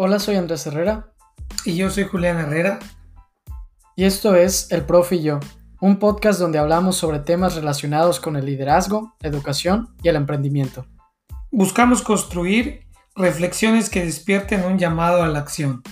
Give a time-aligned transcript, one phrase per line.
[0.00, 1.12] Hola, soy Andrés Herrera.
[1.64, 2.78] Y yo soy Julián Herrera.
[3.96, 5.40] Y esto es El Profe y yo,
[5.80, 10.86] un podcast donde hablamos sobre temas relacionados con el liderazgo, educación y el emprendimiento.
[11.50, 15.82] Buscamos construir reflexiones que despierten un llamado a la acción.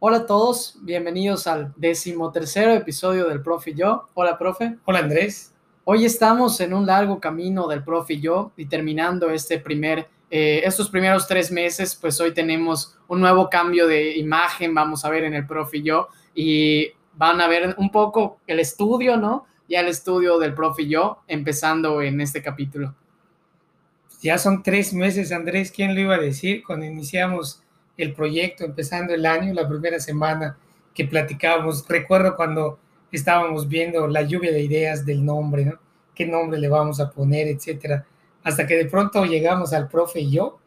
[0.00, 4.08] Hola a todos, bienvenidos al decimotercero episodio del Profe y yo.
[4.14, 4.76] Hola, profe.
[4.86, 5.53] Hola, Andrés.
[5.86, 8.18] Hoy estamos en un largo camino del profe
[8.56, 13.86] y terminando este primer, eh, estos primeros tres meses, pues hoy tenemos un nuevo cambio
[13.86, 16.08] de imagen, vamos a ver en el profe y yo
[17.12, 19.44] van a ver un poco el estudio, ¿no?
[19.68, 20.88] Ya el estudio del profe
[21.28, 22.94] empezando en este capítulo.
[24.22, 26.64] Ya son tres meses, Andrés, ¿quién lo iba a decir?
[26.64, 27.62] Cuando iniciamos
[27.98, 30.56] el proyecto, empezando el año, la primera semana
[30.94, 32.78] que platicábamos, recuerdo cuando
[33.16, 35.78] estábamos viendo la lluvia de ideas del nombre, ¿no?
[36.14, 38.06] ¿Qué nombre le vamos a poner, etcétera?
[38.42, 40.58] Hasta que de pronto llegamos al profe y yo.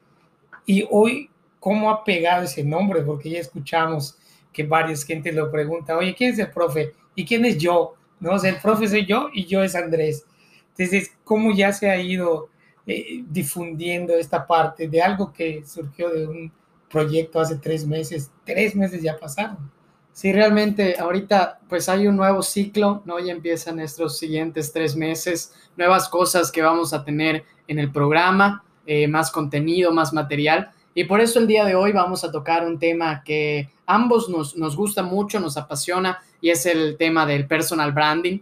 [0.66, 3.02] Y hoy, ¿cómo ha pegado ese nombre?
[3.02, 4.18] Porque ya escuchamos
[4.52, 6.94] que varias gente lo pregunta, oye, ¿quién es el profe?
[7.16, 7.94] ¿Y quién es yo?
[8.20, 8.32] ¿No?
[8.32, 10.26] O el profe soy yo y yo es Andrés.
[10.78, 12.50] Entonces, ¿cómo ya se ha ido
[12.86, 16.52] eh, difundiendo esta parte de algo que surgió de un
[16.90, 18.32] proyecto hace tres meses?
[18.44, 19.72] Tres meses ya pasaron.
[20.18, 23.20] Sí, realmente ahorita pues hay un nuevo ciclo, ¿no?
[23.20, 28.64] Ya empiezan estos siguientes tres meses, nuevas cosas que vamos a tener en el programa,
[28.88, 30.72] eh, más contenido, más material.
[30.96, 34.58] Y por eso el día de hoy vamos a tocar un tema que ambos nos,
[34.58, 38.40] nos gusta mucho, nos apasiona, y es el tema del personal branding.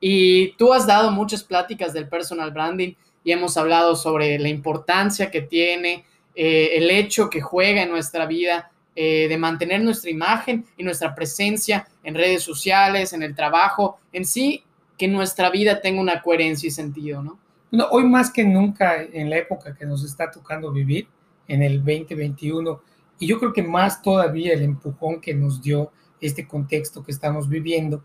[0.00, 2.92] Y tú has dado muchas pláticas del personal branding
[3.24, 8.26] y hemos hablado sobre la importancia que tiene, eh, el hecho que juega en nuestra
[8.26, 13.98] vida eh, de mantener nuestra imagen y nuestra presencia en redes sociales, en el trabajo,
[14.12, 14.62] en sí,
[14.96, 17.38] que nuestra vida tenga una coherencia y sentido, ¿no?
[17.72, 21.08] no hoy más que nunca, en la época que nos está tocando vivir,
[21.48, 22.80] en el 2021,
[23.18, 25.90] y yo creo que más todavía el empujón que nos dio
[26.20, 28.04] este contexto que estamos viviendo,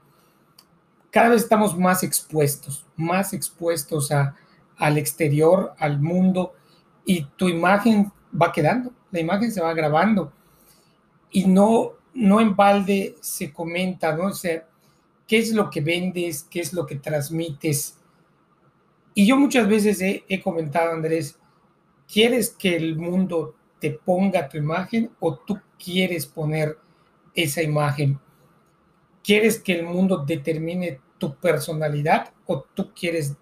[1.12, 4.36] cada vez estamos más expuestos, más expuestos a,
[4.78, 6.56] al exterior, al mundo,
[7.06, 10.34] y tu imagen va quedando, la imagen se va grabando
[11.32, 14.28] y no, no en balde se comenta, ¿no?
[14.28, 14.68] O sea,
[15.28, 16.44] ¿qué es lo que vendes?
[16.50, 17.98] ¿Qué es lo que transmites?
[19.14, 21.38] Y yo muchas veces he, he comentado, Andrés,
[22.12, 26.78] ¿quieres que el mundo te ponga tu imagen o tú quieres poner
[27.34, 28.20] esa imagen?
[29.24, 33.36] ¿Quieres que el mundo determine tu personalidad o tú quieres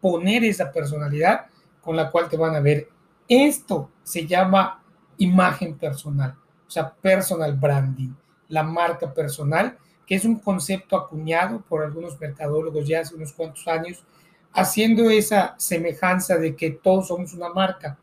[0.00, 1.46] poner esa personalidad
[1.80, 2.88] con la cual te van a ver?
[3.28, 4.82] Esto se llama
[5.18, 6.36] imagen personal
[6.66, 8.12] o sea, personal branding,
[8.48, 9.76] la marca personal,
[10.06, 14.04] que es un concepto acuñado por algunos mercadólogos ya hace unos cuantos años,
[14.52, 17.98] haciendo esa semejanza de que todos somos una marca.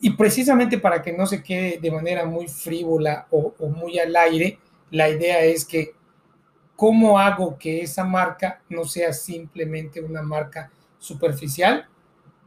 [0.00, 4.14] Y precisamente para que no se quede de manera muy frívola o, o muy al
[4.16, 4.58] aire,
[4.90, 5.94] la idea es que
[6.76, 11.88] cómo hago que esa marca no sea simplemente una marca superficial,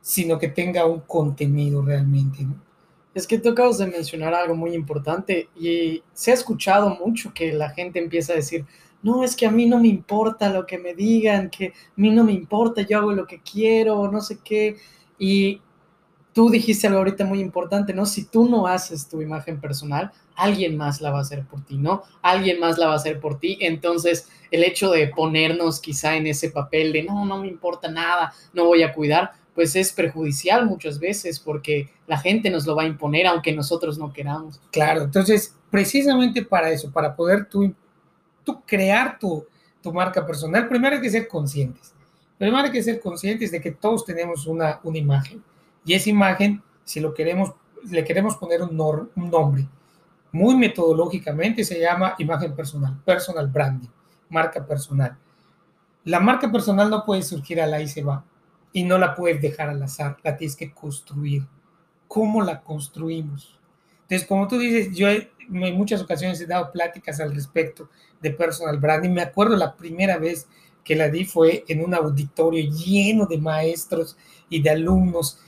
[0.02, 2.44] sino que tenga un contenido realmente.
[2.44, 2.56] ¿no?
[3.14, 7.52] Es que tú acabas de mencionar algo muy importante y se ha escuchado mucho que
[7.52, 8.66] la gente empieza a decir,
[9.04, 12.12] no, es que a mí no me importa lo que me digan, que a mí
[12.12, 14.78] no me importa, yo hago lo que quiero, no sé qué.
[15.18, 15.62] Y
[16.34, 18.06] tú dijiste algo ahorita muy importante, ¿no?
[18.06, 21.78] Si tú no haces tu imagen personal, alguien más la va a hacer por ti,
[21.78, 22.04] ¿no?
[22.22, 23.58] Alguien más la va a hacer por ti.
[23.62, 28.34] Entonces, el hecho de ponernos quizá en ese papel de, no, no me importa nada,
[28.54, 32.84] no voy a cuidar, pues es perjudicial muchas veces porque la gente nos lo va
[32.84, 34.60] a imponer aunque nosotros no queramos.
[34.72, 37.74] Claro, entonces precisamente para eso, para poder tú,
[38.66, 39.46] crear tu,
[39.82, 41.94] tu marca personal, primero hay que ser conscientes.
[42.38, 45.44] Primero hay que ser conscientes de que todos tenemos una, una imagen
[45.86, 47.54] y esa imagen, si lo queremos,
[47.90, 48.76] le queremos poner un,
[49.16, 49.68] nombre,
[50.32, 53.90] muy metodológicamente se llama imagen personal, personal branding,
[54.30, 55.18] marca personal.
[56.04, 58.04] La marca personal no puede surgir a la y se
[58.74, 61.44] y no la puedes dejar al azar, la tienes que construir.
[62.08, 63.60] ¿Cómo la construimos?
[64.04, 67.90] Entonces, como tú dices, yo en muchas ocasiones he dado pláticas al respecto
[68.22, 69.12] de personal branding.
[69.12, 70.48] Me acuerdo la primera vez
[70.84, 74.18] que la di fue en un auditorio lleno de maestros
[74.50, 75.40] y de alumnos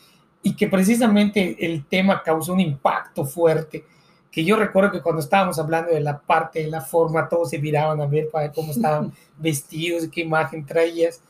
[0.42, 3.86] y que precisamente el tema causó un impacto fuerte
[4.34, 7.60] que yo recuerdo que cuando estábamos hablando de la parte de la forma, todos se
[7.60, 11.22] miraban a ver para cómo estaban vestidos, qué imagen traías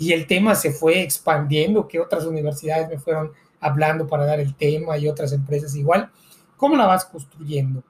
[0.00, 3.30] y el tema se fue expandiendo, que otras universidades me fueron
[3.60, 6.10] hablando para dar el tema y otras empresas igual.
[6.56, 7.84] ¿Cómo la vas construyendo?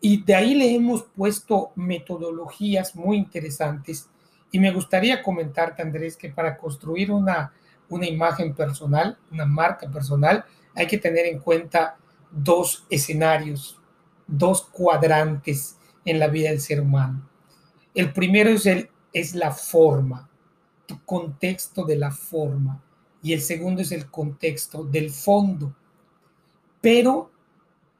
[0.00, 4.10] Y de ahí le hemos puesto metodologías muy interesantes
[4.52, 7.52] y me gustaría comentarte, Andrés, que para construir una
[7.88, 10.44] una imagen personal, una marca personal,
[10.74, 11.96] hay que tener en cuenta
[12.30, 13.80] dos escenarios,
[14.26, 17.28] dos cuadrantes en la vida del ser humano.
[17.94, 20.27] El primero es, el, es la forma,
[20.88, 22.82] tu contexto de la forma,
[23.22, 25.76] y el segundo es el contexto del fondo.
[26.80, 27.30] Pero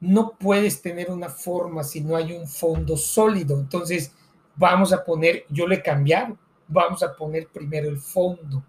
[0.00, 3.58] no puedes tener una forma si no hay un fondo sólido.
[3.61, 4.14] Entonces,
[4.56, 8.64] vamos a poner, yo le he cambiado, vamos a poner primero el fondo.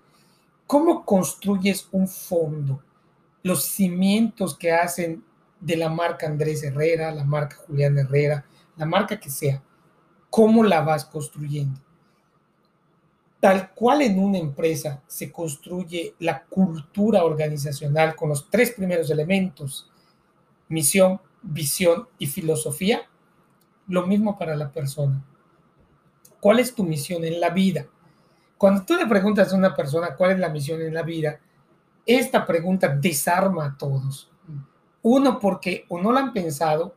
[0.68, 2.81] ¿Cómo construyes un fondo?
[3.42, 5.24] Los cimientos que hacen
[5.62, 8.45] de la marca Andrés Herrera, la marca Julián Herrera,
[8.75, 9.63] la marca que sea,
[10.30, 11.80] ¿cómo la vas construyendo?
[13.39, 19.89] Tal cual en una empresa se construye la cultura organizacional con los tres primeros elementos,
[20.68, 23.01] misión, visión y filosofía,
[23.88, 25.24] lo mismo para la persona.
[26.39, 27.88] ¿Cuál es tu misión en la vida?
[28.57, 31.39] Cuando tú le preguntas a una persona cuál es la misión en la vida,
[32.06, 34.30] esta pregunta desarma a todos.
[35.01, 36.94] Uno, porque o no la han pensado,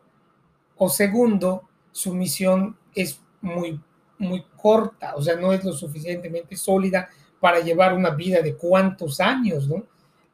[0.77, 3.81] o segundo, su misión es muy,
[4.23, 7.09] muy corta, o sea, no es lo suficientemente sólida
[7.41, 9.85] para llevar una vida de cuántos años, ¿no?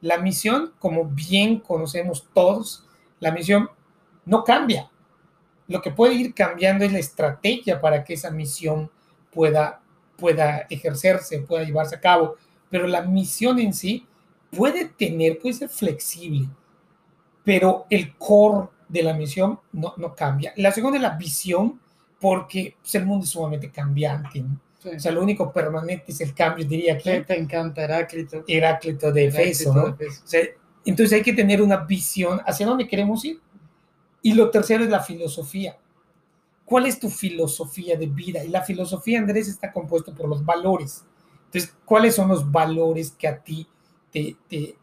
[0.00, 2.84] La misión, como bien conocemos todos,
[3.18, 3.68] la misión
[4.24, 4.90] no cambia.
[5.66, 8.90] Lo que puede ir cambiando es la estrategia para que esa misión
[9.32, 9.80] pueda,
[10.16, 12.36] pueda ejercerse, pueda llevarse a cabo.
[12.70, 14.06] Pero la misión en sí
[14.50, 16.48] puede tener, puede ser flexible,
[17.44, 20.52] pero el core de la misión no, no cambia.
[20.56, 21.80] La segunda es la visión,
[22.20, 24.44] porque pues, el mundo es sumamente cambiante.
[24.84, 27.22] O sea, lo único permanente es el cambio, diría que.
[27.22, 28.44] te encanta Heráclito.
[28.46, 29.96] Heráclito de Efeso, ¿no?
[30.84, 33.40] entonces hay que tener una visión hacia dónde queremos ir.
[34.22, 35.76] Y lo tercero es la filosofía.
[36.64, 38.44] ¿Cuál es tu filosofía de vida?
[38.44, 41.04] Y la filosofía, Andrés, está compuesto por los valores.
[41.46, 43.66] Entonces, ¿cuáles son los valores que a ti
[44.12, 44.76] te, te,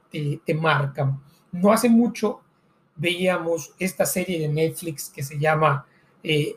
[0.44, 1.22] te, marcan?
[1.52, 2.42] No hace mucho
[2.96, 5.86] veíamos esta serie de Netflix que se llama
[6.24, 6.56] eh,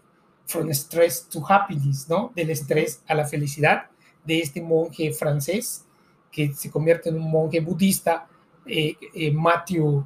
[0.48, 2.32] From Stress to Happiness, ¿no?
[2.34, 3.86] Del estrés a la felicidad,
[4.24, 5.84] de este monje francés
[6.32, 8.26] que se convierte en un monje budista,
[8.66, 10.04] eh, eh, Matthew,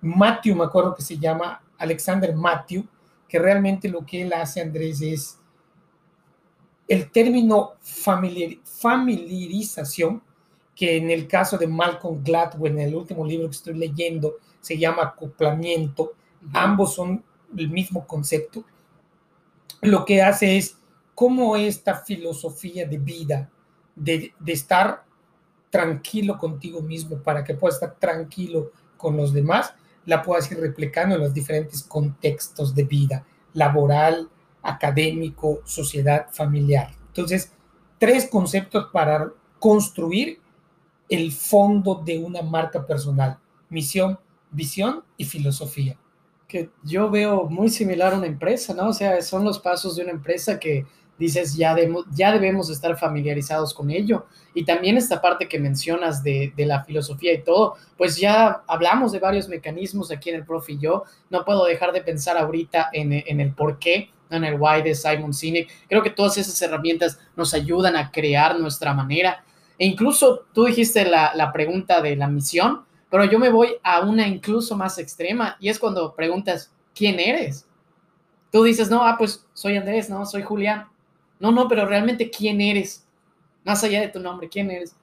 [0.00, 2.84] Matthew, me acuerdo que se llama Alexander Matthew,
[3.28, 5.38] que realmente lo que él hace, Andrés, es
[6.88, 10.22] el término familiarización,
[10.74, 14.78] que en el caso de Malcolm Gladwell, en el último libro que estoy leyendo, se
[14.78, 16.12] llama acoplamiento.
[16.52, 17.24] Ambos son
[17.56, 18.64] el mismo concepto.
[19.80, 20.78] Lo que hace es
[21.14, 23.50] cómo esta filosofía de vida,
[23.94, 25.04] de, de estar
[25.70, 29.74] tranquilo contigo mismo para que puedas estar tranquilo con los demás,
[30.06, 33.24] la puedas ir replicando en los diferentes contextos de vida,
[33.54, 34.28] laboral,
[34.62, 36.90] académico, sociedad, familiar.
[37.08, 37.52] Entonces,
[37.98, 40.40] tres conceptos para construir
[41.08, 43.38] el fondo de una marca personal,
[43.68, 44.18] misión,
[44.50, 45.96] visión y filosofía.
[46.50, 48.88] Que yo veo muy similar a una empresa, ¿no?
[48.88, 50.84] O sea, son los pasos de una empresa que
[51.16, 51.76] dices, ya,
[52.12, 54.26] ya debemos estar familiarizados con ello.
[54.54, 59.20] Y también esta parte que mencionas de, la filosofía y todo, pues ya hablamos de
[59.20, 61.04] varios mecanismos aquí en el Prof y yo.
[61.28, 64.94] No puedo dejar de pensar ahorita en, en el por qué, en el why de
[64.94, 65.68] Simon Sinek.
[65.88, 69.44] Creo que todas esas herramientas nos ayudan a crear nuestra manera.
[69.78, 74.00] E incluso tú dijiste la, la pregunta de la misión, pero yo me voy a
[74.00, 77.66] una incluso más extrema y es cuando preguntas, ¿quién eres?
[78.52, 80.86] Tú dices, no, ah, pues soy Andrés, no, soy Julián.
[81.38, 83.06] No, no, pero realmente quién eres,
[83.64, 84.94] más allá de tu nombre, quién eres.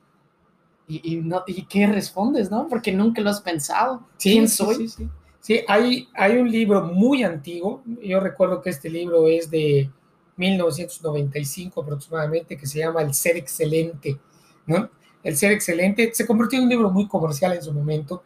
[0.88, 2.68] Y, no, y qué respondes, ¿no?
[2.70, 4.08] Porque nunca lo has pensado.
[4.18, 4.88] ¿Quién soy?
[4.88, 5.10] Sí,
[5.42, 9.90] sí, hay, hay un libro muy antiguo, yo recuerdo que este libro es de
[10.38, 14.18] 1995 aproximadamente, que se llama El Ser Excelente,
[14.66, 14.90] ¿no?
[15.24, 18.24] El Ser Excelente se convirtió en un libro muy comercial en su momento,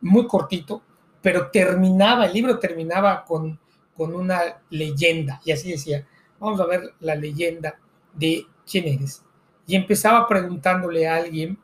[0.00, 0.82] muy cortito,
[1.20, 3.58] pero terminaba, el libro terminaba con,
[3.96, 6.06] con una leyenda, y así decía,
[6.40, 7.78] vamos a ver la leyenda
[8.12, 9.22] de quién eres.
[9.66, 11.58] Y empezaba preguntándole a alguien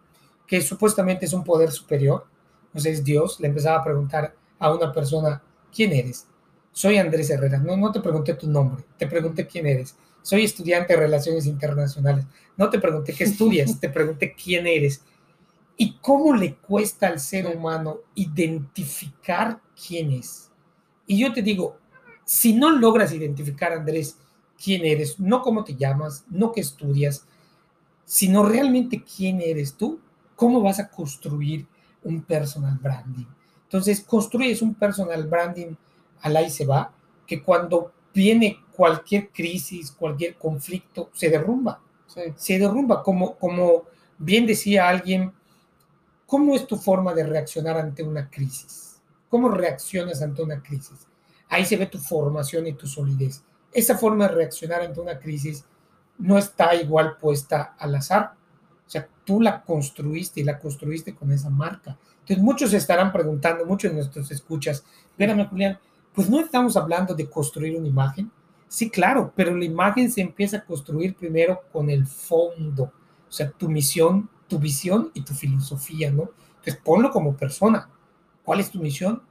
[0.46, 2.26] que supuestamente es un poder superior,
[2.72, 5.42] no sé, es Dios, le empezaba a preguntar a una persona,
[5.74, 6.26] ¿quién eres?
[6.72, 7.58] Soy Andrés Herrera.
[7.58, 9.96] No, no te pregunté tu nombre, te pregunté quién eres.
[10.28, 12.26] Soy estudiante de Relaciones Internacionales.
[12.58, 15.02] No te pregunté qué estudias, te pregunté quién eres.
[15.74, 20.50] ¿Y cómo le cuesta al ser humano identificar quién es?
[21.06, 21.78] Y yo te digo,
[22.26, 24.18] si no logras identificar, Andrés,
[24.62, 27.24] quién eres, no cómo te llamas, no qué estudias,
[28.04, 29.98] sino realmente quién eres tú,
[30.36, 31.66] cómo vas a construir
[32.04, 33.24] un personal branding.
[33.62, 35.74] Entonces, construyes un personal branding
[36.20, 36.92] al ahí se va,
[37.26, 41.80] que cuando viene cualquier crisis, cualquier conflicto, se derrumba.
[42.36, 43.84] Se derrumba, como, como
[44.18, 45.32] bien decía alguien,
[46.26, 49.00] ¿cómo es tu forma de reaccionar ante una crisis?
[49.28, 51.06] ¿Cómo reaccionas ante una crisis?
[51.48, 53.44] Ahí se ve tu formación y tu solidez.
[53.72, 55.64] Esa forma de reaccionar ante una crisis
[56.18, 58.32] no está igual puesta al azar.
[58.84, 61.96] O sea, tú la construiste y la construiste con esa marca.
[62.20, 65.78] Entonces, muchos estarán preguntando, muchos de nuestros escuchas, espérame, Julián,
[66.18, 68.28] pues no estamos hablando de construir una imagen.
[68.66, 72.92] Sí, claro, pero la imagen se empieza a construir primero con el fondo,
[73.28, 76.32] o sea, tu misión, tu visión y tu filosofía, ¿no?
[76.56, 77.88] Entonces, ponlo como persona.
[78.42, 79.22] ¿Cuál es tu misión?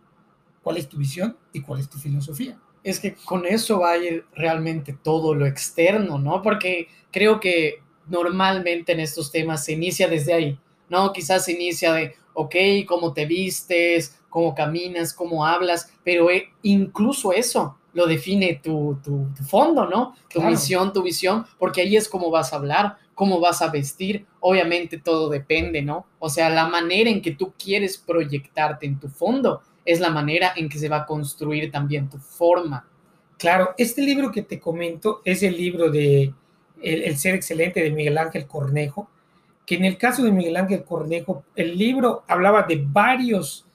[0.63, 1.35] ¿Cuál es tu visión?
[1.51, 2.57] ¿Y cuál es tu filosofía?
[2.85, 6.41] Es que con eso va a ir realmente todo lo externo, ¿no?
[6.41, 11.11] Porque creo que normalmente en estos temas se inicia desde ahí, ¿no?
[11.11, 12.55] Quizás se inicia de, ok,
[12.87, 19.27] cómo te vistes, cómo caminas, cómo hablas, pero eh, incluso eso lo define tu, tu,
[19.43, 20.13] fondo, ¿no?
[20.29, 24.27] Tu misión, tu visión, porque ahí es cómo vas a hablar, cómo vas a vestir,
[24.39, 26.05] obviamente todo depende, ¿no?
[26.19, 30.53] O sea, la manera en que tú quieres proyectarte en tu fondo es la manera
[30.55, 32.87] en que se va a construir también tu forma.
[33.39, 36.31] Claro, este libro que te comento es el libro de
[36.79, 39.09] el, Ser Excelente de Miguel Ángel Cornejo,
[39.65, 43.66] que en el caso de Miguel Ángel Cornejo, el libro hablaba de varios,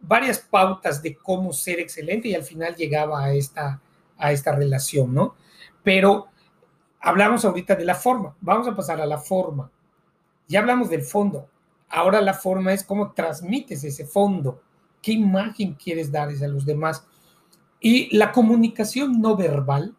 [0.00, 3.80] varias pautas de cómo ser excelente y al final llegaba a esta,
[4.16, 5.34] a esta relación, ¿no?
[5.82, 6.28] Pero
[7.00, 9.70] hablamos ahorita de la forma, vamos a pasar a la forma.
[10.46, 11.48] Ya hablamos del fondo,
[11.88, 14.62] ahora la forma es cómo transmites ese fondo,
[15.02, 17.06] qué imagen quieres darles a los demás.
[17.80, 19.94] Y la comunicación no verbal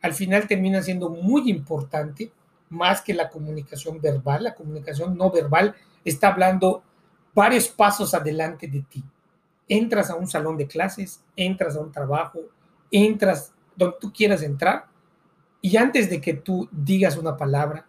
[0.00, 2.32] al final termina siendo muy importante,
[2.70, 4.44] más que la comunicación verbal.
[4.44, 6.82] La comunicación no verbal está hablando
[7.34, 9.02] varios pasos adelante de ti.
[9.68, 12.40] Entras a un salón de clases, entras a un trabajo,
[12.90, 14.86] entras donde tú quieras entrar
[15.60, 17.86] y antes de que tú digas una palabra,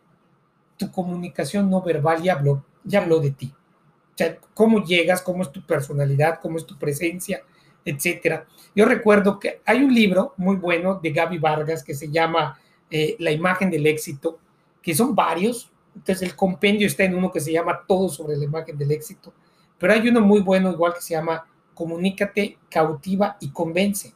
[0.78, 3.54] tu comunicación no verbal ya habló, ya habló de ti.
[3.54, 7.44] O sea, cómo llegas, cómo es tu personalidad, cómo es tu presencia,
[7.86, 8.46] etcétera.
[8.76, 12.60] Yo recuerdo que hay un libro muy bueno de Gaby Vargas que se llama
[12.90, 14.40] eh, La imagen del éxito,
[14.82, 15.72] que son varios.
[15.96, 19.34] Entonces el compendio está en uno que se llama Todo sobre la imagen del éxito,
[19.78, 21.46] pero hay uno muy bueno igual que se llama
[21.80, 24.14] Comunícate, cautiva y convence.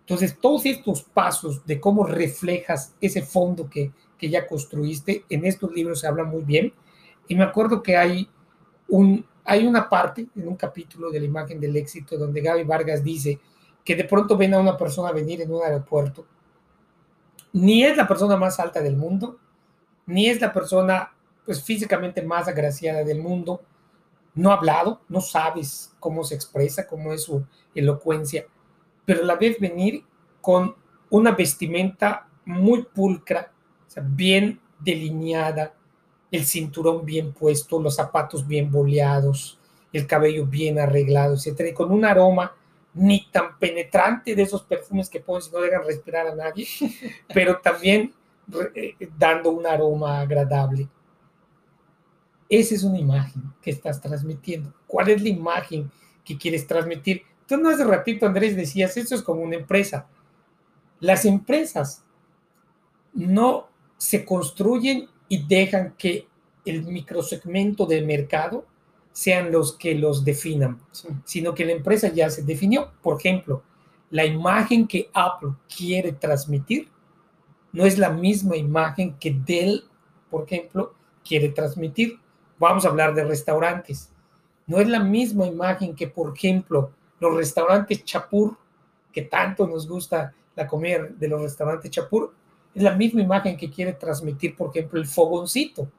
[0.00, 5.72] Entonces todos estos pasos de cómo reflejas ese fondo que, que ya construiste, en estos
[5.72, 6.74] libros se habla muy bien.
[7.28, 8.28] Y me acuerdo que hay
[8.88, 13.02] un, hay una parte en un capítulo de la imagen del éxito donde Gaby Vargas
[13.02, 13.40] dice
[13.82, 16.26] que de pronto ven a una persona venir en un aeropuerto.
[17.54, 19.38] Ni es la persona más alta del mundo,
[20.04, 21.10] ni es la persona
[21.46, 23.62] pues físicamente más agraciada del mundo.
[24.34, 28.46] No ha hablado, no sabes cómo se expresa, cómo es su elocuencia,
[29.04, 30.04] pero la ves venir
[30.40, 30.74] con
[31.10, 33.52] una vestimenta muy pulcra,
[34.02, 35.74] bien delineada,
[36.30, 39.58] el cinturón bien puesto, los zapatos bien boleados,
[39.92, 42.54] el cabello bien arreglado, etcétera, y con un aroma
[42.94, 46.66] ni tan penetrante de esos perfumes que ponen si no dejan respirar a nadie,
[47.34, 48.14] pero también
[48.74, 50.88] eh, dando un aroma agradable.
[52.52, 54.74] Esa es una imagen que estás transmitiendo.
[54.86, 55.90] ¿Cuál es la imagen
[56.22, 57.22] que quieres transmitir?
[57.48, 60.06] Tú no hace ratito, Andrés, decías, eso es como una empresa.
[61.00, 62.04] Las empresas
[63.14, 66.28] no se construyen y dejan que
[66.66, 68.66] el microsegmento del mercado
[69.12, 70.78] sean los que los definan,
[71.24, 72.92] sino que la empresa ya se definió.
[73.00, 73.62] Por ejemplo,
[74.10, 76.90] la imagen que Apple quiere transmitir
[77.72, 79.84] no es la misma imagen que Dell,
[80.28, 80.92] por ejemplo,
[81.24, 82.20] quiere transmitir.
[82.62, 84.08] Vamos a hablar de restaurantes.
[84.68, 88.56] No es la misma imagen que, por ejemplo, los restaurantes Chapur,
[89.12, 92.32] que tanto nos gusta la comida de los restaurantes Chapur,
[92.72, 95.90] es la misma imagen que quiere transmitir, por ejemplo, el fogoncito.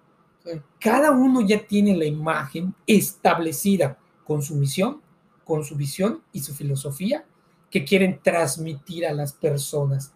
[0.80, 5.02] Cada uno ya tiene la imagen establecida con su misión,
[5.44, 7.26] con su visión y su filosofía
[7.70, 10.14] que quieren transmitir a las personas.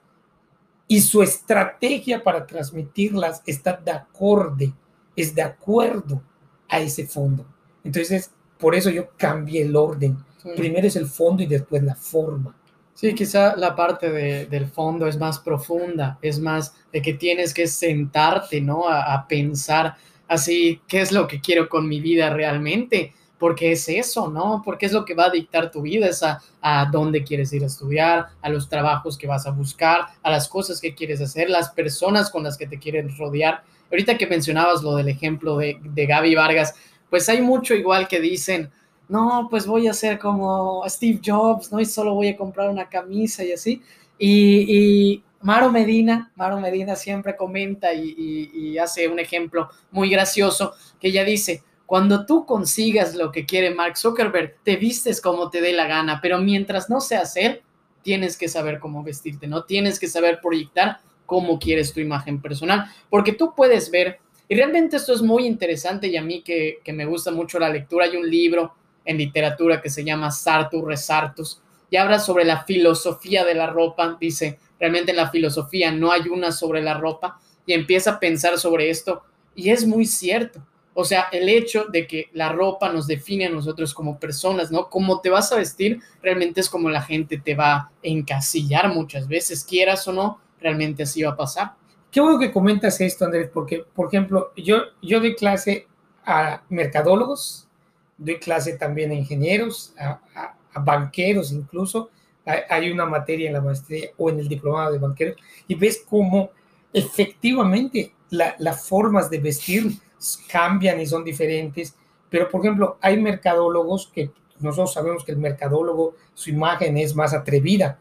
[0.87, 4.73] Y su estrategia para transmitirlas está de acorde,
[5.13, 6.21] es de acuerdo
[6.69, 7.45] a ese fondo.
[7.83, 10.17] Entonces, por eso yo cambié el orden.
[10.55, 12.55] Primero es el fondo y después la forma.
[12.97, 17.67] Sí, quizá la parte del fondo es más profunda, es más de que tienes que
[17.67, 18.89] sentarte, ¿no?
[18.89, 19.95] A, pensar
[20.27, 23.13] así, ¿qué es lo que quiero con mi vida realmente?
[23.37, 24.63] Porque es eso, ¿no?
[24.65, 26.41] Porque es lo que va a dictar tu vida, es a,
[26.91, 30.81] dónde quieres ir a estudiar, a los trabajos que vas a buscar, a las cosas
[30.81, 33.61] que quieres hacer, las personas con las que te quieren rodear.
[33.91, 36.75] Ahorita que mencionabas lo del ejemplo de, de Gaby Vargas,
[37.09, 38.69] pues hay mucho igual que dicen,
[39.09, 41.79] no, pues voy a ser como Steve Jobs, ¿no?
[41.79, 43.81] Y solo voy a comprar una camisa y así.
[44.19, 51.23] Y, Maro Medina, Maro Medina siempre comenta y, hace un ejemplo muy gracioso que ella
[51.23, 55.87] dice, Cuando tú consigas lo que quiere Mark Zuckerberg, te vistes como te dé la
[55.87, 57.63] gana, pero mientras no sea hacer,
[58.01, 59.63] tienes que saber cómo vestirte, ¿no?
[59.63, 64.19] Tienes que saber proyectar cómo quieres tu imagen personal, porque tú puedes ver,
[64.49, 68.05] y realmente esto es muy interesante y a mí que, me gusta mucho la lectura,
[68.05, 68.73] hay un libro
[69.05, 74.17] en literatura que se llama Sartu Resartus y habla sobre la filosofía de la ropa,
[74.19, 78.57] dice, realmente en la filosofía no hay una sobre la ropa y empieza a pensar
[78.57, 79.21] sobre esto
[79.53, 80.65] y es muy cierto.
[80.99, 84.89] O sea, el hecho de que la ropa nos define a nosotros como personas, ¿no?
[84.89, 89.27] Cómo te vas a vestir realmente es como la gente te va a encasillar muchas
[89.27, 91.73] veces, quieras o no, realmente así va a pasar.
[92.11, 95.87] Qué bueno que comentas esto, Andrés, porque, por ejemplo, yo, yo doy clase
[96.25, 97.67] a mercadólogos,
[98.17, 100.19] doy clase también a ingenieros, a,
[100.73, 102.09] a banqueros incluso.
[102.69, 105.35] Hay una materia en la maestría o en el diplomado de banqueros
[105.67, 106.51] y ves cómo
[106.93, 109.91] efectivamente las formas de vestir
[110.49, 111.95] cambian y son diferentes.
[112.29, 117.33] Pero, por ejemplo, hay mercadólogos que nosotros sabemos que el mercadólogo, su imagen es más
[117.33, 117.99] atrevida.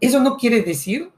[0.00, 1.10] Eso no quiere decir,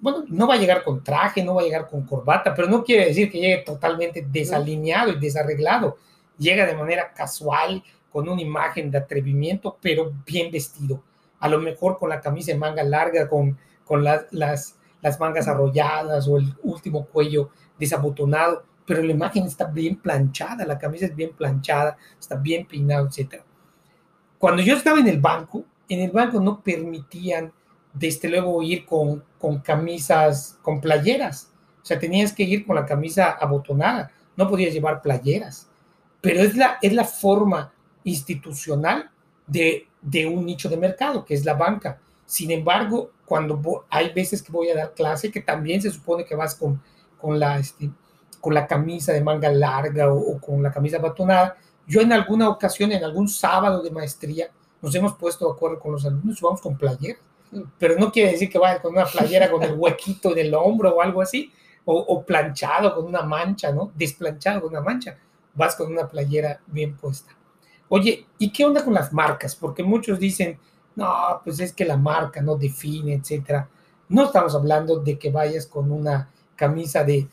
[0.00, 2.84] bueno, no va a llegar con traje, no va a llegar con corbata, pero no
[2.84, 5.96] quiere decir que llegue totalmente desalineado y desarreglado.
[6.38, 11.02] Llega de manera casual, con una imagen de atrevimiento, pero bien vestido.
[11.38, 16.26] A lo mejor con la camisa de manga larga, con, con las, las mangas arrolladas
[16.26, 21.32] o el último cuello desabotonado, pero la imagen está bien planchada, la camisa es bien
[21.36, 23.42] planchada, está bien peinado, etc.
[24.38, 27.52] Cuando yo estaba en el banco, en el banco no permitían
[27.98, 31.50] desde luego ir con, con camisas, con playeras.
[31.82, 35.68] O sea, tenías que ir con la camisa abotonada, no podías llevar playeras.
[36.20, 37.72] Pero es la, es la forma
[38.04, 39.10] institucional
[39.46, 41.98] de, de un nicho de mercado, que es la banca.
[42.26, 46.34] Sin embargo, cuando hay veces que voy a dar clase, que también se supone que
[46.34, 46.82] vas con,
[47.18, 47.90] con, la, este,
[48.40, 51.56] con la camisa de manga larga o, con la camisa batonada,
[51.86, 54.50] yo en alguna ocasión, en algún sábado de maestría,
[54.82, 57.18] nos hemos puesto de acuerdo con los alumnos vamos con playera.
[57.78, 61.00] Pero no quiere decir que vaya con una playera con el huequito del hombro o
[61.00, 61.52] algo así,
[61.84, 63.92] o, o planchado con una mancha, ¿no?
[63.94, 65.16] Desplanchado con una mancha.
[65.54, 67.36] Vas con una playera bien puesta.
[67.88, 69.54] Oye, ¿y qué onda con las marcas?
[69.54, 70.58] Porque muchos dicen,
[70.96, 73.68] no, pues es que la marca no define, etcétera.
[74.08, 77.28] No estamos hablando de que vayas con una camisa de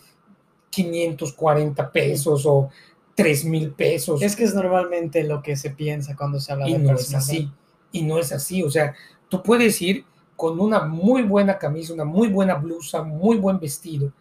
[0.69, 2.69] 540 pesos o
[3.15, 4.21] 3 mil pesos.
[4.21, 7.13] Es que es normalmente lo que se piensa cuando se habla y de no es
[7.13, 7.51] así.
[7.91, 8.63] Y no es así.
[8.63, 8.95] O sea,
[9.33, 14.11] tú puedes ir con una muy buena camisa, una muy buena blusa, muy buen vestido,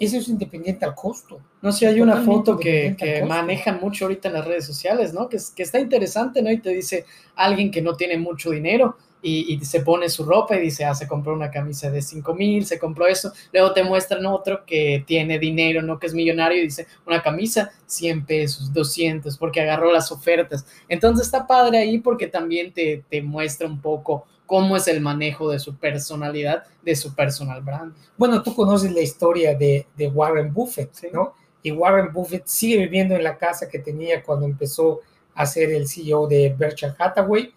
[0.00, 1.38] eso es independiente al costo.
[1.62, 5.28] No sé, hay una foto que, que manejan mucho ahorita en las redes sociales, ¿no?
[5.28, 6.50] Que, que, está interesante, ¿no?
[6.50, 7.04] Y te dice
[7.36, 10.94] alguien que no tiene mucho dinero y, y se pone su ropa y dice, ah,
[10.94, 13.32] se compró una camisa de 5 mil, se compró eso.
[13.52, 15.98] Luego te muestran otro que tiene dinero, ¿no?
[15.98, 20.66] Que es millonario y dice, una camisa, 100 pesos, 200, porque agarró las ofertas.
[20.88, 25.48] Entonces está padre ahí porque también te, te muestra un poco cómo es el manejo
[25.50, 27.94] de su personalidad, de su personal brand.
[28.16, 31.34] Bueno, tú conoces la historia de, de Warren Buffett, ¿no?
[31.62, 35.02] Y Warren Buffett sigue viviendo en la casa que tenía cuando empezó
[35.34, 37.54] a ser el CEO de Berkshire Hathaway.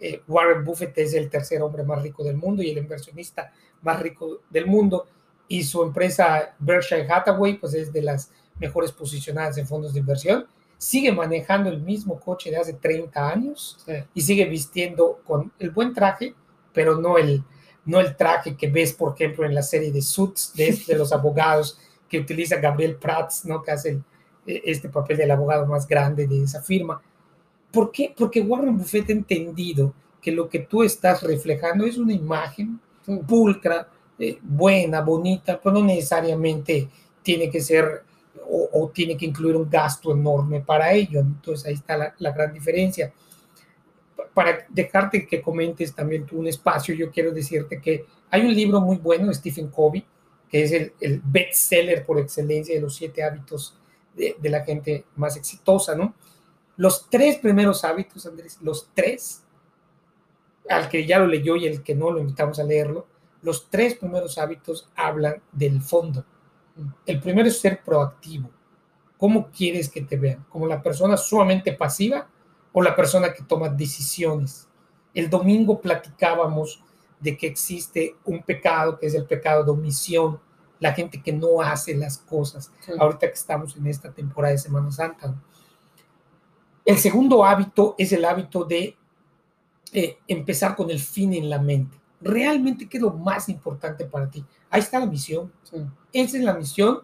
[0.00, 4.00] Eh, Warren Buffett es el tercer hombre más rico del mundo y el inversionista más
[4.00, 5.06] rico del mundo.
[5.48, 10.46] Y su empresa Berkshire Hathaway, pues es de las mejores posicionadas en fondos de inversión
[10.78, 13.78] sigue manejando el mismo coche de hace 30 años
[14.14, 16.34] y sigue vistiendo con el buen traje,
[16.72, 17.42] pero no el,
[17.84, 21.12] no el traje que ves, por ejemplo, en la serie de Suits de, de los
[21.12, 21.78] abogados
[22.08, 23.62] que utiliza Gabriel Prats, ¿no?
[23.62, 24.00] que hace
[24.46, 27.00] e, este papel del abogado más grande de esa firma.
[27.70, 28.14] ¿Por qué?
[28.16, 32.80] Porque Warren Buffett ha entendido que lo que tú estás reflejando es una imagen
[33.26, 36.88] pulcra, eh, buena, bonita, pero no necesariamente
[37.22, 38.02] tiene que ser
[38.48, 41.20] o, tiene que incluir un gasto enorme para ello.
[41.20, 43.12] Entonces ahí está la, gran diferencia.
[44.32, 48.80] Para dejarte que comentes también tú un espacio, yo quiero decirte que hay un libro
[48.80, 50.04] muy bueno de Stephen Covey,
[50.48, 53.78] que es el, el bestseller por excelencia de los siete hábitos
[54.14, 56.14] de, de, la gente más exitosa, ¿no?
[56.76, 59.44] Los tres primeros hábitos, Andrés, los tres,
[60.68, 63.06] al que ya lo leyó y el que no lo invitamos a leerlo,
[63.42, 66.24] los tres primeros hábitos hablan del fondo
[67.06, 68.50] el primero es ser proactivo.
[69.16, 70.44] ¿Cómo quieres que te vean?
[70.48, 72.28] ¿Como la persona sumamente pasiva
[72.72, 74.68] o la persona que toma decisiones?
[75.14, 76.82] El domingo platicábamos
[77.18, 80.38] de que existe un pecado que es el pecado de omisión,
[80.78, 84.90] la gente que no hace las cosas, ahorita que estamos en esta temporada de Semana
[84.90, 85.34] Santa.
[86.86, 88.96] El segundo hábito es el hábito de
[89.92, 91.98] eh, empezar con el fin en la mente.
[92.20, 94.44] Realmente, ¿qué es lo más importante para ti?
[94.70, 95.52] Ahí está la misión.
[96.12, 97.00] ¿Esa es la misión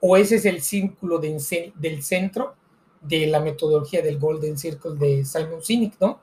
[0.00, 2.56] o ese es el círculo del centro
[3.00, 6.20] de la metodología del Golden Circle de Simon Sinek, ¿no?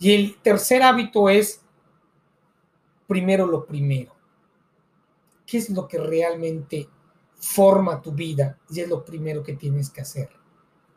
[0.00, 1.62] Y el tercer hábito es
[3.06, 4.12] primero lo primero.
[5.46, 6.88] ¿Qué es lo que realmente
[7.36, 8.58] forma tu vida?
[8.70, 10.30] Y es lo primero que tienes que hacer.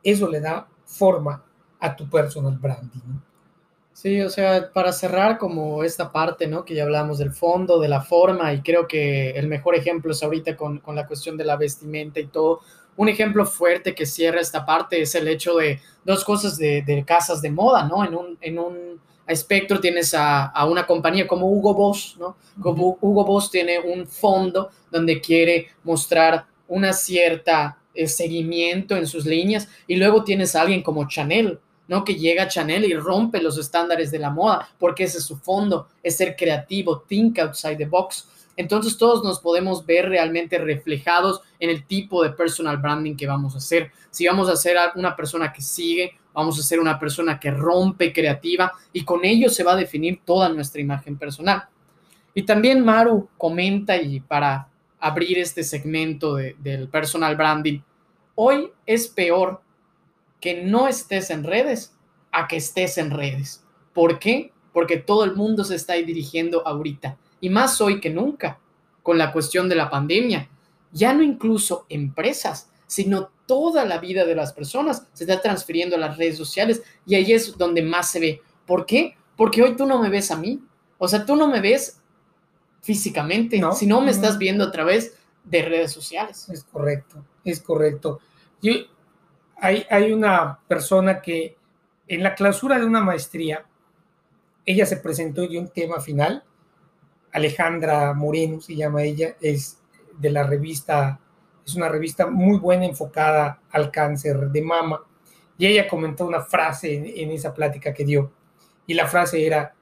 [0.02, 1.43] Eso le da forma
[1.80, 3.19] a tu personal branding.
[3.93, 6.63] Sí, o sea, para cerrar como esta parte, ¿no?
[6.63, 10.21] Que ya hablamos del fondo, de la forma, y creo que el mejor ejemplo es
[10.21, 12.62] ahorita con, con la cuestión de la vestimenta y todo.
[12.95, 17.04] Un ejemplo fuerte que cierra esta parte es el hecho de dos cosas de, de
[17.06, 18.06] casas de moda, ¿no?
[18.06, 22.38] En un, en un espectro tienes a, a, una compañía como Hugo Boss, ¿no?
[22.62, 29.25] Como Hugo Boss tiene un fondo donde quiere mostrar una cierta eh, seguimiento en sus
[29.25, 32.03] líneas y luego tienes a alguien como Chanel, ¿no?
[32.03, 35.38] Que llega a Chanel y rompe los estándares de la moda, porque ese es su
[35.38, 38.27] fondo, es ser creativo, think outside the box.
[38.55, 43.55] Entonces todos nos podemos ver realmente reflejados en el tipo de personal branding que vamos
[43.55, 43.91] a hacer.
[44.12, 48.13] Si vamos a ser una persona que sigue, vamos a ser una persona que rompe
[48.13, 51.63] creativa y con ello se va a definir toda nuestra imagen personal.
[52.36, 54.67] Y también Maru comenta y para
[54.99, 57.79] abrir este segmento de, del personal branding,
[58.39, 59.62] hoy es peor
[60.39, 61.93] que no estés en redes
[62.32, 63.63] a que estés en redes.
[63.93, 64.54] ¿Por qué?
[64.71, 68.60] Porque todo el mundo se está dirigiendo ahorita, y más hoy que nunca,
[69.02, 70.50] con la cuestión de la pandemia.
[70.91, 76.00] Ya no incluso empresas, sino toda la vida de las personas se está transfiriendo a
[76.00, 78.41] las redes sociales y ahí es donde más se ve.
[78.65, 79.15] ¿Por qué?
[79.36, 80.62] Porque hoy tú no me ves a mí.
[80.97, 82.02] O sea, tú no me ves
[82.82, 86.47] físicamente, no, sino me estás viendo a través de redes sociales.
[86.50, 88.19] Es correcto, es correcto.
[88.62, 88.73] Yo,
[89.60, 91.57] hay, una persona que
[92.07, 93.65] en la clausura de una maestría,
[94.65, 96.43] ella se presentó y dio un tema final.
[97.31, 99.79] Alejandra Moreno se llama ella, es
[100.17, 101.19] de la revista,
[101.65, 105.03] es una revista muy buena enfocada al cáncer de mama.
[105.57, 108.31] Y ella comentó una frase en, esa plática que dio.
[108.86, 109.73] Y la frase era,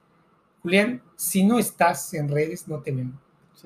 [0.62, 3.14] Julián, si no estás en redes, no te ven.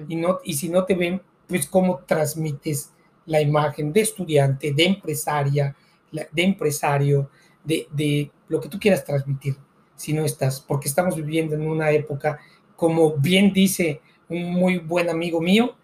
[0.08, 2.94] Y, no, y si no te ven, pues cómo transmites
[3.30, 5.76] la imagen de estudiante, de empresaria,
[6.12, 7.30] de empresario,
[7.64, 9.56] de, de lo que tú quieras transmitir,
[9.96, 12.40] si no estás, porque estamos viviendo en una época,
[12.76, 15.76] como bien dice un muy buen amigo mío,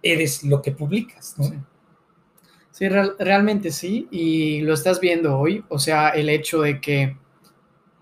[0.00, 1.34] eres lo que publicas.
[1.38, 1.54] Sí,
[2.70, 7.16] sí real, realmente sí, y lo estás viendo hoy, o sea, el hecho de que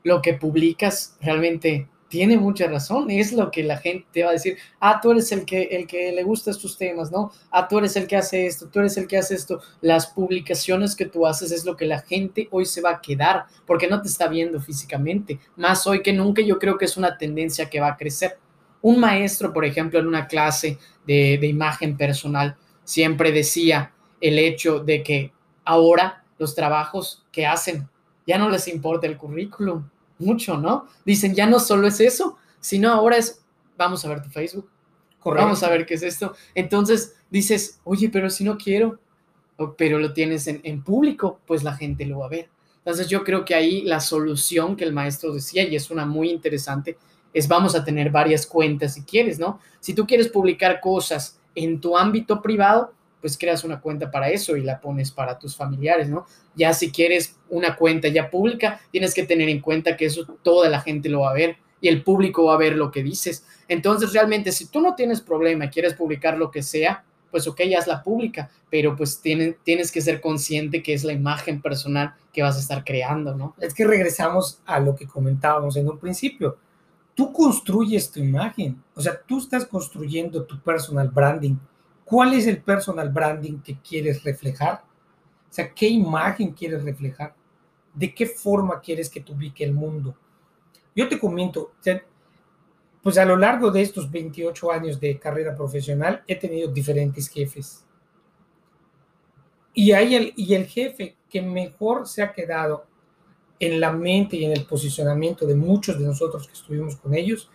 [0.04, 4.58] lo que publicas realmente tiene mucha razón, es lo que la gente va a decir,
[4.80, 7.30] ah, tú eres el que, el que le gusta estos temas, ¿no?
[7.52, 9.60] Ah, tú eres el que hace esto, tú eres el que hace esto.
[9.80, 13.44] Las publicaciones que tú haces es lo que la gente hoy se va a quedar,
[13.64, 15.38] porque no te está viendo físicamente.
[15.54, 18.38] Más hoy que nunca yo creo que es una tendencia que va a crecer.
[18.82, 24.80] Un maestro, por ejemplo, en una clase de, de imagen personal, siempre decía el hecho
[24.80, 25.32] de que
[25.64, 27.88] ahora los trabajos que hacen
[28.26, 29.84] ya no les importa el currículum,
[30.20, 30.86] mucho, ¿no?
[31.04, 33.42] Dicen, ya no solo es eso, sino ahora es,
[33.76, 34.68] vamos a ver tu Facebook,
[35.18, 35.44] Correcto.
[35.44, 36.34] vamos a ver qué es esto.
[36.54, 38.98] Entonces dices, oye, pero si no quiero,
[39.76, 42.48] pero lo tienes en, en, público, pues la gente lo va a ver.
[42.78, 46.30] Entonces yo creo que ahí la solución que el maestro decía, y es una muy
[46.30, 46.96] interesante,
[47.32, 49.60] es vamos a tener varias cuentas si quieres, ¿no?
[49.80, 54.56] Si tú quieres publicar cosas en tu ámbito privado, pues creas una cuenta para eso
[54.56, 56.26] y la pones para tus familiares, ¿no?
[56.54, 60.68] Ya si quieres una cuenta ya pública, tienes que tener en cuenta que eso toda
[60.68, 63.44] la gente lo va a ver y el público va a ver lo que dices.
[63.68, 67.60] Entonces, realmente, si tú no tienes problema y quieres publicar lo que sea, pues ok,
[67.78, 72.42] hazla pública, pero pues tienes, tienes que ser consciente que es la imagen personal que
[72.42, 73.54] vas a estar creando, ¿no?
[73.60, 76.58] Es que regresamos a lo que comentábamos en un principio.
[77.14, 81.56] Tú construyes tu imagen, o sea, tú estás construyendo tu personal branding
[82.10, 84.82] ¿Cuál es el personal branding que quieres reflejar?
[85.48, 87.36] O sea, ¿qué imagen quieres reflejar?
[87.94, 90.16] ¿De qué forma quieres que te ubique el mundo?
[90.96, 91.70] Yo te comento,
[93.00, 97.84] pues a lo largo de estos 28 años de carrera profesional he tenido diferentes jefes.
[99.72, 102.86] Y, hay el, y el jefe que mejor se ha quedado
[103.60, 107.48] en la mente y en el posicionamiento de muchos de nosotros que estuvimos con ellos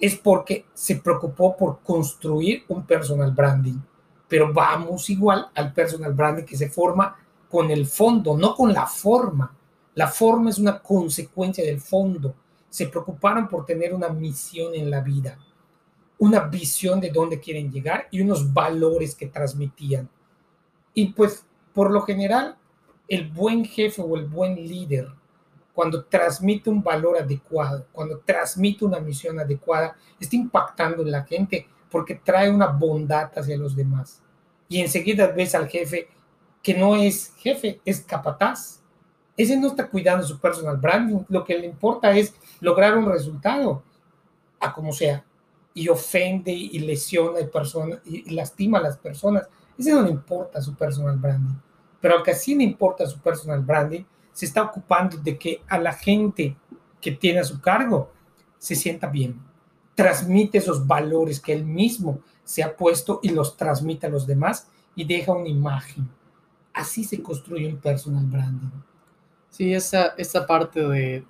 [0.00, 3.78] es porque se preocupó por construir un personal branding
[4.32, 7.14] pero vamos igual al personal branding que se forma
[7.50, 9.54] con el fondo, no con la forma.
[9.94, 12.34] La forma es una consecuencia del fondo.
[12.70, 15.36] Se preocuparon por tener una misión en la vida,
[16.16, 20.08] una visión de dónde quieren llegar y unos valores que transmitían.
[20.94, 22.56] Y pues, por lo general,
[23.08, 25.08] el buen jefe o el buen líder,
[25.74, 31.68] cuando transmite un valor adecuado, cuando transmite una misión adecuada, está impactando en la gente
[31.92, 34.22] porque trae una bondad hacia los demás.
[34.68, 36.08] Y enseguida ves al jefe
[36.62, 38.80] que no es jefe, es capataz.
[39.36, 43.82] ese no está cuidando su personal branding, lo que le importa es lograr un resultado,
[44.60, 45.24] a como sea,
[45.74, 49.48] y ofende y lesiona y, persona, y lastima a las personas.
[49.76, 51.56] Ese no le importa su personal branding,
[52.00, 55.78] pero al que sí le importa su personal branding, se está ocupando de que a
[55.78, 56.56] la gente
[57.00, 58.12] que tiene a su cargo
[58.58, 59.40] se sienta bien,
[59.94, 64.68] transmite esos valores que él mismo se ha puesto y los transmite a los demás
[64.94, 66.08] y deja una imagen.
[66.72, 68.70] Así se construye un personal branding.
[69.50, 71.24] Sí, esa, esa parte de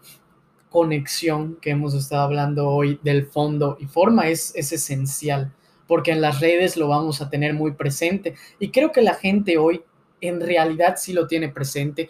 [0.70, 5.52] conexión que hemos estado hablando hoy del fondo y forma es, es esencial,
[5.86, 9.58] porque en las redes lo vamos a tener muy presente y creo que la gente
[9.58, 9.82] hoy
[10.20, 12.08] en realidad sí lo tiene presente.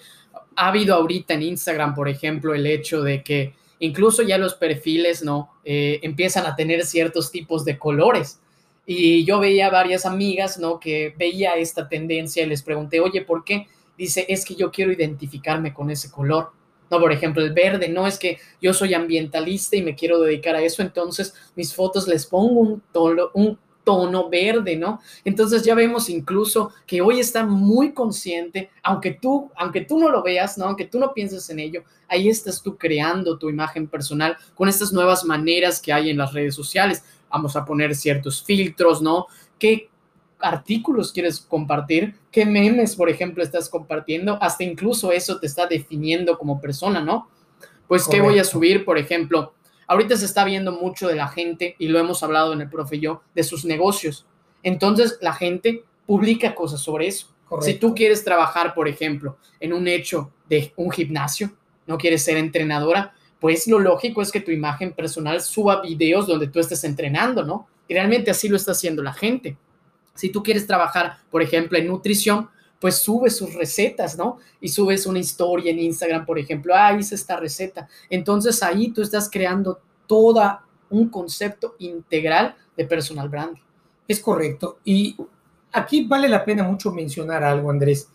[0.54, 5.24] Ha habido ahorita en Instagram, por ejemplo, el hecho de que incluso ya los perfiles,
[5.24, 5.50] ¿no?
[5.64, 8.40] Eh, empiezan a tener ciertos tipos de colores.
[8.86, 10.78] Y yo veía varias amigas, ¿no?
[10.78, 13.66] Que veía esta tendencia y les pregunté, oye, ¿por qué?
[13.98, 16.52] Dice, es que yo quiero identificarme con ese color.
[16.92, 20.54] No, por ejemplo, el verde, no es que yo soy ambientalista y me quiero dedicar
[20.54, 25.00] a eso, entonces mis fotos les pongo un tono, un tono verde, ¿no?
[25.24, 30.22] Entonces ya vemos incluso que hoy está muy consciente, aunque tú, aunque tú no lo
[30.22, 30.66] veas, ¿no?
[30.66, 34.92] Aunque tú no pienses en ello, ahí estás tú creando tu imagen personal con estas
[34.92, 37.04] nuevas maneras que hay en las redes sociales.
[37.30, 39.26] Vamos a poner ciertos filtros, ¿no?
[39.58, 39.88] ¿Qué
[40.38, 42.16] artículos quieres compartir?
[42.30, 44.38] ¿Qué memes, por ejemplo, estás compartiendo?
[44.42, 47.28] Hasta incluso eso te está definiendo como persona, ¿no?
[47.88, 49.54] Pues, ¿qué voy a subir, por ejemplo?
[49.92, 52.98] Ahorita se está viendo mucho de la gente, y lo hemos hablado en el profe
[52.98, 54.24] yo, de sus negocios.
[54.62, 57.26] Entonces la gente publica cosas sobre eso.
[57.60, 61.52] Si tú quieres trabajar, por ejemplo, en un hecho de un gimnasio,
[61.86, 66.46] no quieres ser entrenadora, pues lo lógico es que tu imagen personal suba videos donde
[66.46, 67.68] tú estés entrenando, ¿no?
[67.86, 69.58] Y realmente así lo está haciendo la gente.
[70.14, 72.48] Si tú quieres trabajar, por ejemplo, en nutrición,
[72.82, 74.38] pues subes sus recetas, ¿no?
[74.60, 77.88] Y subes una historia en Instagram, por ejemplo, ah, hice esta receta.
[78.10, 83.62] Entonces ahí tú estás creando toda un concepto integral de personal branding.
[84.08, 84.80] Es correcto.
[84.82, 85.16] Y
[85.70, 88.08] aquí vale la pena mucho mencionar algo, Andrés.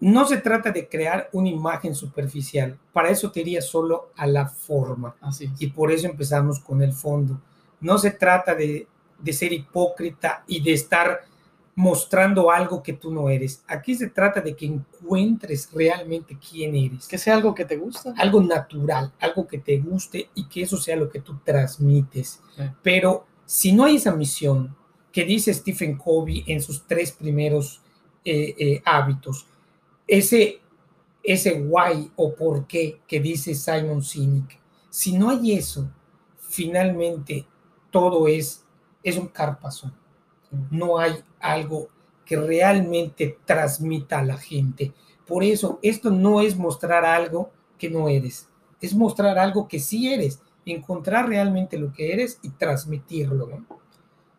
[0.00, 2.78] No se trata de crear una imagen superficial.
[2.92, 5.16] Para eso te iría solo a la forma.
[5.22, 7.40] Así Y por eso empezamos con el fondo.
[7.80, 8.86] No se trata de,
[9.18, 11.24] de ser hipócrita y de estar
[11.76, 13.62] mostrando algo que tú no eres.
[13.68, 17.06] Aquí se trata de que encuentres realmente quién eres.
[17.06, 18.14] Que sea algo que te gusta.
[18.16, 22.40] Algo natural, algo que te guste y que eso sea lo que tú transmites.
[22.82, 24.74] Pero si no hay esa misión
[25.12, 27.82] que dice Stephen Covey en sus tres primeros
[28.24, 29.46] eh, eh, hábitos,
[30.08, 30.60] ese,
[31.22, 34.58] ese why o por qué que dice Simon Sinek,
[34.88, 35.90] si no hay eso,
[36.38, 37.46] finalmente
[37.90, 38.64] todo es,
[39.02, 39.92] es un carpazo
[40.70, 41.88] no hay algo
[42.24, 44.92] que realmente transmita a la gente.
[45.26, 48.48] Por eso, esto no es mostrar algo que no eres,
[48.80, 53.48] es mostrar algo que sí eres, encontrar realmente lo que eres y transmitirlo.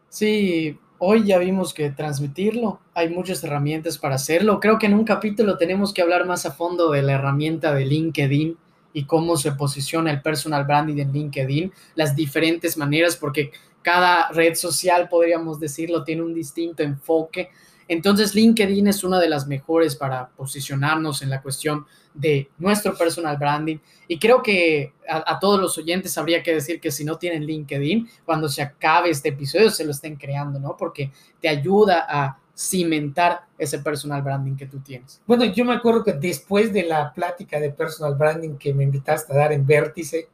[0.10, 4.60] Sí, hoy ya vimos que transmitirlo, hay muchas herramientas para hacerlo.
[4.60, 7.86] Creo que en un capítulo tenemos que hablar más a fondo de la herramienta de
[7.86, 8.58] LinkedIn
[8.94, 13.52] y cómo se posiciona el personal branding en LinkedIn, las diferentes maneras, porque
[13.88, 17.52] cada red social, podríamos decirlo, tiene un distinto enfoque.
[17.88, 23.38] Entonces, LinkedIn es una de las mejores para posicionarnos en la cuestión de nuestro personal
[23.38, 23.78] branding.
[24.10, 28.10] Y creo que a, todos los oyentes habría que decir que si no tienen LinkedIn,
[28.26, 30.76] cuando se acabe este episodio, se lo estén creando, ¿no?
[30.76, 35.22] Porque te ayuda a cimentar ese personal branding que tú tienes.
[35.26, 39.32] Bueno, yo me acuerdo que después de la plática de personal branding que me invitaste
[39.32, 40.28] a dar en Vértice,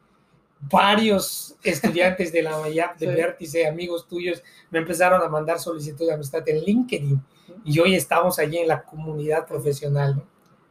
[0.69, 6.13] varios estudiantes de la MAYAP de Vértice, amigos tuyos, me empezaron a mandar solicitud de
[6.13, 7.21] amistad en LinkedIn.
[7.65, 10.21] Y hoy estamos allí en la comunidad profesional.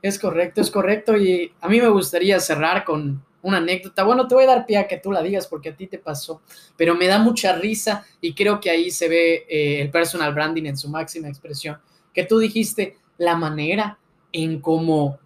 [0.01, 1.17] Es correcto, es correcto.
[1.17, 4.05] Y a mí me gustaría cerrar con una anécdota.
[4.05, 5.99] Bueno, te voy a dar pie a que tú la digas porque a ti te
[5.99, 6.43] pasó,
[6.77, 10.65] pero me da mucha risa y creo que ahí se ve eh, el personal branding
[10.65, 11.79] en su máxima expresión,
[12.13, 13.99] que tú dijiste la manera
[14.33, 15.19] en cómo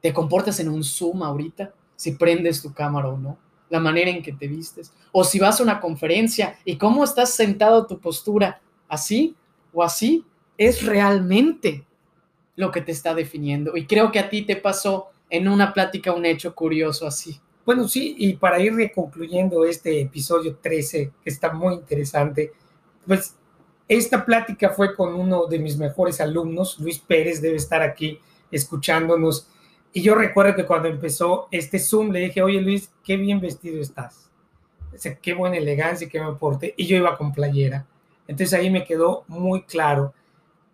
[0.00, 4.22] te comportas en un Zoom ahorita, si prendes tu cámara o no la manera en
[4.22, 8.60] que te vistes, o si vas a una conferencia y cómo estás sentado tu postura,
[8.88, 9.34] así
[9.72, 10.26] o así,
[10.58, 11.86] es realmente
[12.56, 13.76] lo que te está definiendo.
[13.76, 17.40] Y creo que a ti te pasó en una plática un hecho curioso así.
[17.64, 22.52] Bueno, sí, y para ir concluyendo este episodio 13, que está muy interesante,
[23.06, 23.36] pues
[23.86, 28.18] esta plática fue con uno de mis mejores alumnos, Luis Pérez, debe estar aquí
[28.50, 29.48] escuchándonos
[29.92, 33.80] y yo recuerdo que cuando empezó este Zoom le dije, oye Luis, qué bien vestido
[33.80, 34.30] estás.
[34.92, 36.74] Dice, qué buena elegancia, qué me porte.
[36.76, 37.86] Y yo iba con playera.
[38.26, 40.14] Entonces ahí me quedó muy claro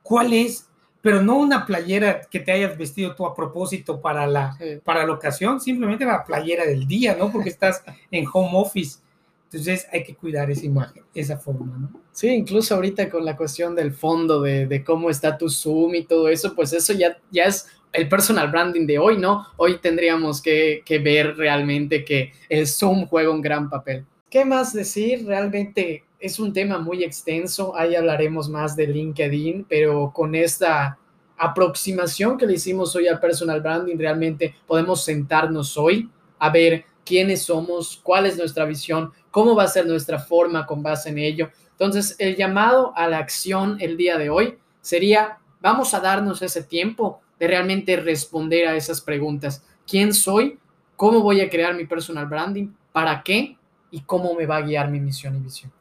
[0.02, 0.68] cuál es
[1.06, 5.12] pero no una playera que te hayas vestido tú a propósito para la, para la
[5.12, 7.30] ocasión, simplemente la playera del día, ¿no?
[7.30, 8.98] Porque estás en home office.
[9.44, 12.00] Entonces hay que cuidar esa imagen, esa forma, ¿no?
[12.10, 16.02] Sí, incluso ahorita con la cuestión del fondo, de, de cómo está tu Zoom y
[16.02, 19.46] todo eso, pues eso ya, ya es el personal branding de hoy, ¿no?
[19.56, 24.04] Hoy tendríamos que, ver realmente que el Zoom juega un gran papel.
[24.28, 25.24] ¿Qué más decir?
[25.26, 30.98] Realmente es un tema muy extenso, ahí hablaremos más de LinkedIn, pero con esta
[31.38, 37.42] aproximación que le hicimos hoy al personal branding, realmente podemos sentarnos hoy a ver quiénes
[37.42, 41.50] somos, cuál es nuestra visión, cómo va a ser nuestra forma con base en ello.
[41.70, 46.62] Entonces, el llamado a la acción el día de hoy sería, vamos a darnos ese
[46.62, 49.64] tiempo de realmente responder a esas preguntas.
[49.86, 50.58] ¿Quién soy?
[50.96, 52.68] ¿Cómo voy a crear mi personal branding?
[52.92, 53.56] ¿Para qué?
[53.90, 55.72] ¿Y cómo me va a guiar mi misión y visión?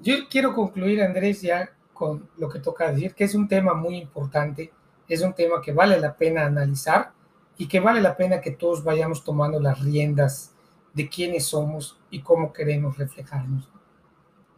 [0.00, 3.96] Yo quiero concluir, Andrés, ya con lo que toca decir, que es un tema muy
[3.96, 4.72] importante,
[5.08, 7.12] es un tema que vale la pena analizar
[7.56, 10.54] y que vale la pena que todos vayamos tomando las riendas
[10.94, 13.68] de quiénes somos y cómo queremos reflejarnos.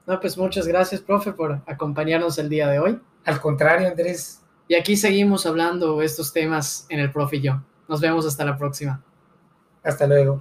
[0.06, 3.00] No, pues muchas gracias, profe, por acompañarnos el día de hoy.
[3.24, 4.39] Al contrario, Andrés.
[4.70, 7.60] Y aquí seguimos hablando estos temas en el profe y yo.
[7.88, 9.04] Nos vemos hasta la próxima.
[9.82, 10.38] Hasta luego.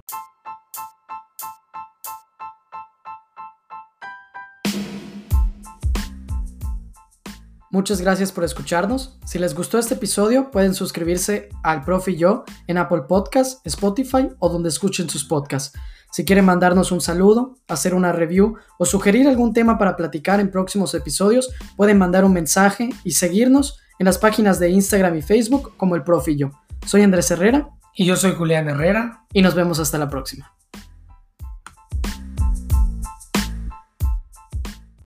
[7.72, 9.18] Muchas gracias por escucharnos.
[9.26, 14.28] Si les gustó este episodio, pueden suscribirse al Profe y yo en Apple Podcasts, Spotify
[14.38, 15.76] o donde escuchen sus podcasts.
[16.12, 20.52] Si quieren mandarnos un saludo, hacer una review o sugerir algún tema para platicar en
[20.52, 25.74] próximos episodios, pueden mandar un mensaje y seguirnos en las páginas de Instagram y Facebook
[25.76, 26.02] como el
[26.34, 26.50] yo.
[26.86, 27.68] Soy Andrés Herrera.
[27.94, 29.26] Y yo soy Julián Herrera.
[29.30, 30.54] Y nos vemos hasta la próxima.